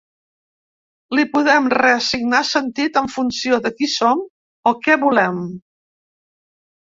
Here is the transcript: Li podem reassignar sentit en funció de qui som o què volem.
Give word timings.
Li 1.17 1.25
podem 1.33 1.67
reassignar 1.73 2.39
sentit 2.51 2.97
en 3.03 3.11
funció 3.17 3.59
de 3.65 3.73
qui 3.81 3.89
som 3.97 4.23
o 4.71 4.75
què 4.87 4.95
volem. 5.03 5.45